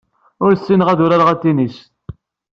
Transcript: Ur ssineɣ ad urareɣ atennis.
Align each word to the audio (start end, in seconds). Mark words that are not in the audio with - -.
Ur 0.43 0.51
ssineɣ 0.55 0.87
ad 0.89 0.99
urareɣ 1.05 1.29
atennis. 1.33 1.77